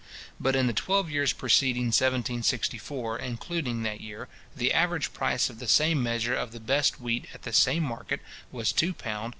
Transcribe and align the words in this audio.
But 0.39 0.55
in 0.55 0.65
the 0.65 0.73
twelve 0.73 1.11
years 1.11 1.31
preceding 1.31 1.93
1764 1.93 3.19
including 3.19 3.83
that 3.83 4.01
year, 4.01 4.29
the 4.55 4.73
average 4.73 5.13
price 5.13 5.47
of 5.47 5.59
the 5.59 5.67
same 5.67 6.01
measure 6.01 6.33
of 6.33 6.53
the 6.53 6.59
best 6.59 6.99
wheat 6.99 7.27
at 7.35 7.43
the 7.43 7.53
same 7.53 7.83
market 7.83 8.19
was 8.51 8.73
£ 8.73 8.73
2:1:9½d. 8.95 9.29